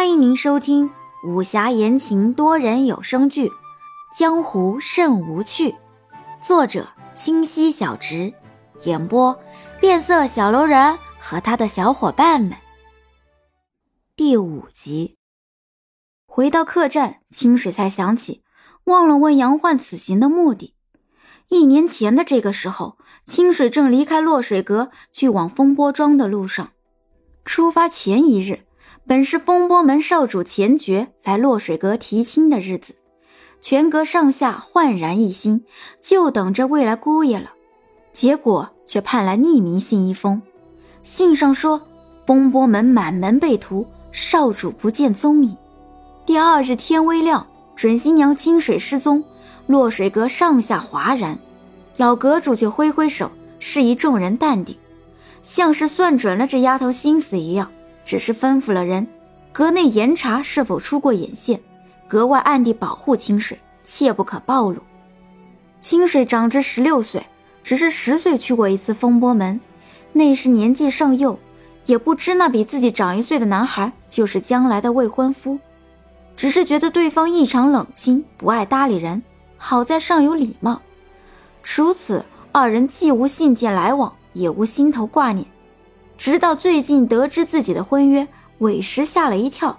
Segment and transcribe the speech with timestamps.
[0.00, 0.90] 欢迎您收听
[1.22, 3.48] 武侠言情多人有声剧
[4.16, 5.72] 《江湖甚无趣》，
[6.40, 8.32] 作者清溪小直，
[8.84, 9.38] 演播
[9.78, 12.56] 变色小楼人和他的小伙伴们。
[14.16, 15.18] 第五集，
[16.24, 18.42] 回到客栈，清水才想起
[18.84, 20.74] 忘了问杨焕此行的目的。
[21.48, 22.96] 一年前的这个时候，
[23.26, 26.70] 清水正离开落水阁去往风波庄的路上。
[27.44, 28.60] 出发前一日。
[29.06, 32.94] 本是风波门少主钱爵来落水阁提亲的日子，
[33.60, 35.64] 全阁上下焕然一新，
[36.00, 37.50] 就等着未来姑爷了。
[38.12, 40.42] 结果却盼来匿名信一封，
[41.02, 41.82] 信上说
[42.26, 45.56] 风波门满门被屠，少主不见踪影。
[46.26, 49.24] 第二日天微亮，准新娘清水失踪，
[49.66, 51.38] 落水阁上下哗然。
[51.96, 54.76] 老阁主却挥挥手，示意众人淡定，
[55.42, 57.70] 像是算准了这丫头心思一样。
[58.10, 59.06] 只是吩咐了人，
[59.52, 61.60] 阁内严查是否出过眼线，
[62.08, 64.82] 格外暗地保护清水，切不可暴露。
[65.80, 67.24] 清水长至十六岁，
[67.62, 69.60] 只是十岁去过一次风波门，
[70.12, 71.38] 那时年纪尚幼，
[71.86, 75.56] 也不知那比自己长一岁的男孩就是将来的未婚夫，
[76.34, 79.22] 只是觉得对方异常冷清，不爱搭理人，
[79.56, 80.82] 好在尚有礼貌。
[81.62, 85.46] 除此，二人既无信件来往，也无心头挂念。
[86.20, 89.78] 直到最近得知自己的婚约，委实吓了一跳，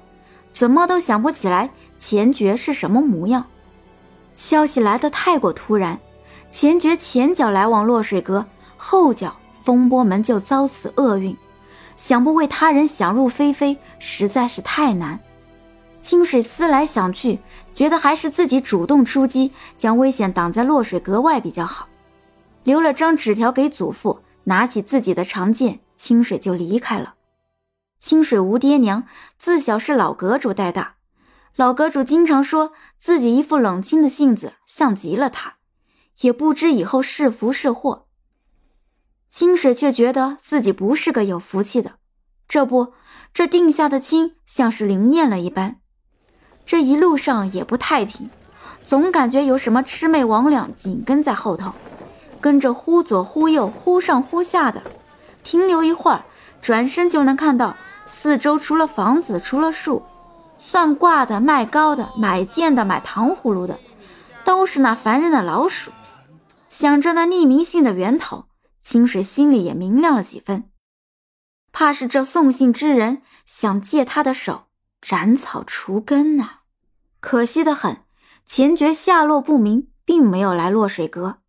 [0.51, 3.45] 怎么都想不起来钱爵是什么模样。
[4.35, 5.99] 消息来得太过突然，
[6.49, 8.43] 钱爵前脚来往落水阁，
[8.75, 11.37] 后脚风波门就遭此厄运，
[11.95, 15.19] 想不为他人想入非非，实在是太难。
[16.01, 17.37] 清水思来想去，
[17.71, 21.87] 觉得还是自己主动出击，将危险挡在落水阁外比较好。
[22.63, 25.79] 留了张纸条给祖父，拿起自己的长剑。
[26.01, 27.13] 清水就离开了。
[27.99, 29.03] 清水无爹娘，
[29.37, 30.95] 自小是老阁主带大。
[31.55, 35.57] 老阁主经常说自己一副冷清的性子像极了他，
[36.21, 38.07] 也不知以后是福是祸。
[39.29, 41.99] 清水却觉得自己不是个有福气的。
[42.47, 42.93] 这不，
[43.31, 45.81] 这定下的亲像是灵验了一般。
[46.65, 48.31] 这一路上也不太平，
[48.81, 51.71] 总感觉有什么魑魅魍魉紧跟在后头，
[52.39, 54.81] 跟着忽左忽右、忽上忽下的。
[55.43, 56.25] 停留一会儿，
[56.61, 57.75] 转身就能看到
[58.05, 60.03] 四周除了房子，除了树，
[60.57, 63.79] 算卦的、卖糕的、买剑的、买糖葫芦的，
[64.43, 65.91] 都是那烦人的老鼠。
[66.69, 68.45] 想着那匿名信的源头，
[68.81, 70.69] 清水心里也明亮了几分。
[71.73, 74.67] 怕是这送信之人想借他的手
[75.01, 76.59] 斩草除根呐。
[77.19, 77.97] 可惜的很，
[78.45, 81.39] 钱爵下落不明，并没有来落水阁。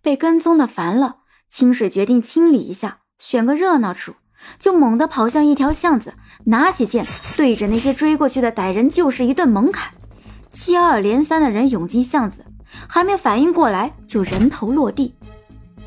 [0.00, 3.01] 被跟踪的烦了，清水决定清理一下。
[3.22, 4.14] 选个热闹处，
[4.58, 6.12] 就猛地跑向一条巷子，
[6.46, 7.06] 拿起剑
[7.36, 9.92] 对着那些追过去的歹人就是一顿猛砍。
[10.50, 12.44] 接二连三的人涌进巷子，
[12.88, 15.14] 还没反应过来，就人头落地。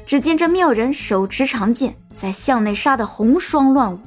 [0.05, 3.99] 只见这妙人手持长剑，在巷内杀得红霜乱舞。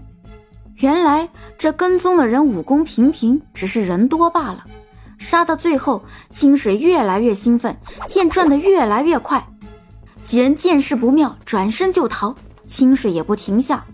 [0.76, 1.28] 原来
[1.58, 4.64] 这跟踪的人武功平平，只是人多罢了。
[5.18, 6.02] 杀到最后，
[6.32, 7.76] 清水越来越兴奋，
[8.08, 9.46] 剑转得越来越快。
[10.22, 12.34] 几人见势不妙，转身就逃。
[12.68, 13.84] 清水也不停下。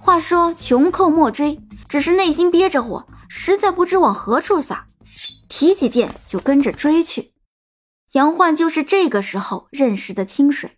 [0.00, 4.86] 话说穷寇莫追，只是内心憋着火，实在不知往何处撒，
[5.48, 7.32] 提起剑就跟着追去。
[8.12, 10.72] 杨焕就是这个时候认识的清水。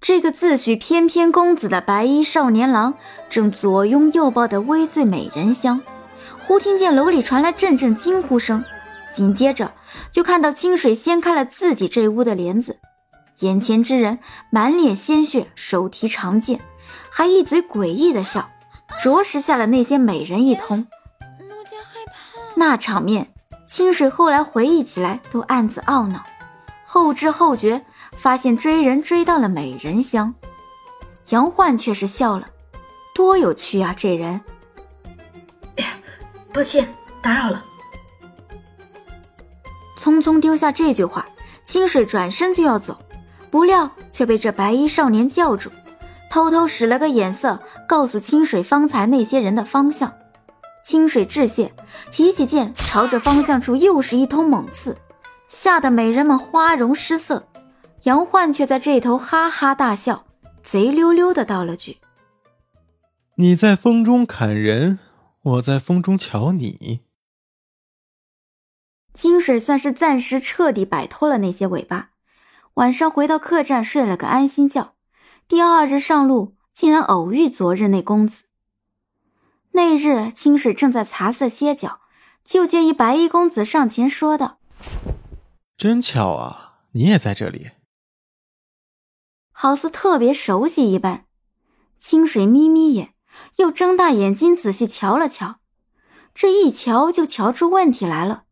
[0.00, 2.94] 这个自诩翩翩公子的白衣少年郎，
[3.28, 5.80] 正左拥右抱的微醉美人香。
[6.46, 8.64] 忽听见楼里传来阵阵惊呼声，
[9.12, 9.74] 紧接着
[10.12, 12.78] 就看到清水掀开了自己这屋的帘子。
[13.40, 14.18] 眼前之人
[14.50, 16.60] 满脸鲜血，手提长剑，
[17.10, 18.50] 还一嘴诡异的笑，
[19.02, 20.86] 着实吓了那些美人一通。
[22.56, 23.32] 那场面，
[23.66, 26.24] 清水后来回忆起来都暗自懊恼。
[26.84, 27.84] 后知后觉，
[28.16, 30.34] 发现追人追到了美人香。
[31.28, 32.48] 杨焕却是笑了，
[33.14, 33.94] 多有趣啊！
[33.96, 34.40] 这人。
[36.52, 36.88] 抱歉，
[37.20, 37.64] 打扰了。
[39.96, 41.26] 匆匆丢下这句话，
[41.62, 42.98] 清水转身就要走。
[43.50, 45.70] 不料却被这白衣少年叫住，
[46.30, 50.12] 偷偷使了个眼色，告诉清水方才那些人的方向。
[50.84, 51.72] 清水致谢，
[52.10, 54.96] 提起剑朝着方向处又是一通猛刺，
[55.48, 57.46] 吓得美人们花容失色。
[58.04, 60.24] 杨焕却在这头哈哈大笑，
[60.62, 61.98] 贼溜溜的道了句
[63.36, 64.98] ：“你在风中砍人，
[65.42, 67.00] 我在风中瞧你。”
[69.12, 72.10] 清水算是暂时彻底摆脱了那些尾巴。
[72.78, 74.94] 晚上回到客栈睡了个安心觉，
[75.48, 78.44] 第二日上路竟然偶遇昨日那公子。
[79.72, 82.00] 那日清水正在茶色歇脚，
[82.44, 84.58] 就见一白衣公子上前说道
[85.76, 87.72] ：“真巧啊，你也在这里。”
[89.50, 91.24] 好似特别熟悉一般。
[91.98, 93.12] 清水眯眯眼，
[93.56, 95.56] 又睁大眼睛仔细瞧了瞧，
[96.32, 98.44] 这一瞧就瞧出问题来了。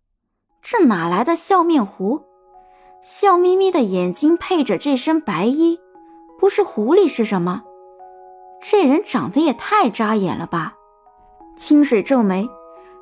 [0.60, 2.25] 这哪来的笑面狐？
[3.02, 5.78] 笑眯眯的眼睛配着这身白衣，
[6.38, 7.62] 不是狐狸是什么？
[8.60, 10.74] 这人长得也太扎眼了吧！
[11.56, 12.48] 清水皱眉，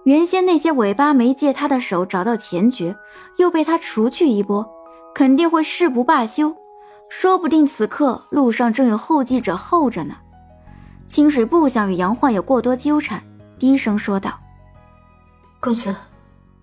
[0.04, 2.96] 原先那些尾巴没借他的手找到前爵，
[3.38, 4.68] 又被他除去一波，
[5.14, 6.54] 肯定会誓不罢休。
[7.08, 10.16] 说不定此刻路上正有后继者候着呢。
[11.06, 13.22] 清水不想与杨焕有过多纠缠，
[13.58, 14.38] 低声说道
[15.60, 15.94] ：“公子，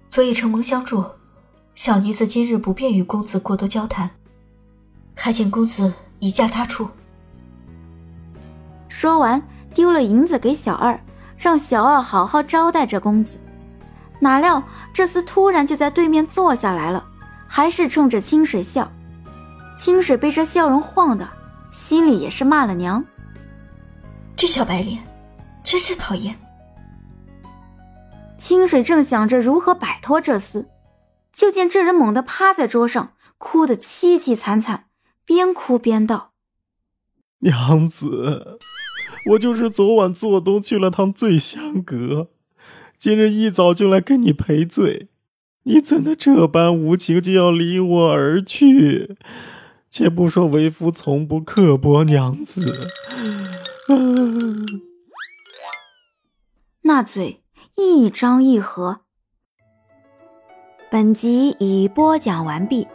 [0.10, 1.06] 昨夜承蒙相助，
[1.75, 4.09] 小女子今日不便与公子过多交谈，
[5.15, 6.89] 还请公子移驾他处。”
[8.88, 9.41] 说完，
[9.73, 11.00] 丢了银子给小二，
[11.38, 13.38] 让小二好好招待这公子。
[14.19, 14.62] 哪料
[14.94, 17.03] 这厮突然就在对面坐下来了，
[17.47, 18.91] 还是冲着清水笑。
[19.75, 21.27] 清水被这笑容晃的，
[21.71, 23.03] 心里也是骂了娘。
[24.35, 25.01] 这小白脸，
[25.63, 26.35] 真是讨厌。
[28.38, 30.65] 清水正想着如何摆脱这厮，
[31.31, 34.86] 就见这人猛地趴在桌上，哭得凄凄惨惨，
[35.25, 36.33] 边哭边道
[37.39, 38.60] ：“娘子，
[39.31, 42.30] 我就是昨晚做东去了趟醉香阁，
[42.98, 45.07] 今日一早就来跟你赔罪，
[45.63, 49.18] 你怎的这般无情，就要离我而去？
[49.89, 52.88] 且不说为夫从不刻薄娘子。”
[56.83, 57.44] 那嘴
[57.75, 59.01] 一张一合。
[60.92, 62.86] 本集已播讲完毕，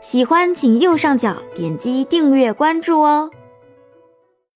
[0.00, 3.30] 喜欢请右上角点击订阅关注哦。